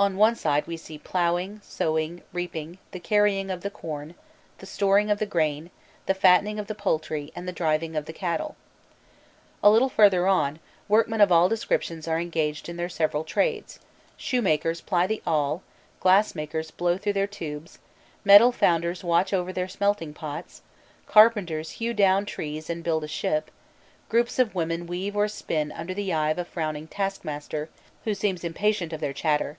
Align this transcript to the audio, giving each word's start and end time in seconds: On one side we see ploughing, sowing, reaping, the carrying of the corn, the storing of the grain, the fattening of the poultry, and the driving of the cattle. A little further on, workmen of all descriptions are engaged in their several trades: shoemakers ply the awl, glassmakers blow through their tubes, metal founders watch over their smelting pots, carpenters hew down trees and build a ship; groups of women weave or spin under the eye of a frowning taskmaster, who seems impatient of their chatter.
On 0.00 0.16
one 0.16 0.36
side 0.36 0.68
we 0.68 0.76
see 0.76 0.96
ploughing, 0.96 1.60
sowing, 1.64 2.22
reaping, 2.32 2.78
the 2.92 3.00
carrying 3.00 3.50
of 3.50 3.62
the 3.62 3.68
corn, 3.70 4.14
the 4.58 4.64
storing 4.64 5.10
of 5.10 5.18
the 5.18 5.26
grain, 5.26 5.72
the 6.06 6.14
fattening 6.14 6.60
of 6.60 6.68
the 6.68 6.74
poultry, 6.76 7.32
and 7.34 7.48
the 7.48 7.52
driving 7.52 7.96
of 7.96 8.04
the 8.04 8.12
cattle. 8.12 8.54
A 9.60 9.68
little 9.68 9.88
further 9.88 10.28
on, 10.28 10.60
workmen 10.86 11.20
of 11.20 11.32
all 11.32 11.48
descriptions 11.48 12.06
are 12.06 12.20
engaged 12.20 12.68
in 12.68 12.76
their 12.76 12.88
several 12.88 13.24
trades: 13.24 13.80
shoemakers 14.16 14.80
ply 14.80 15.08
the 15.08 15.20
awl, 15.26 15.64
glassmakers 15.98 16.70
blow 16.70 16.96
through 16.96 17.14
their 17.14 17.26
tubes, 17.26 17.80
metal 18.24 18.52
founders 18.52 19.02
watch 19.02 19.32
over 19.32 19.52
their 19.52 19.66
smelting 19.66 20.14
pots, 20.14 20.62
carpenters 21.08 21.72
hew 21.82 21.92
down 21.92 22.24
trees 22.24 22.70
and 22.70 22.84
build 22.84 23.02
a 23.02 23.08
ship; 23.08 23.50
groups 24.08 24.38
of 24.38 24.54
women 24.54 24.86
weave 24.86 25.16
or 25.16 25.26
spin 25.26 25.72
under 25.72 25.92
the 25.92 26.12
eye 26.12 26.30
of 26.30 26.38
a 26.38 26.44
frowning 26.44 26.86
taskmaster, 26.86 27.68
who 28.04 28.14
seems 28.14 28.44
impatient 28.44 28.92
of 28.92 29.00
their 29.00 29.12
chatter. 29.12 29.58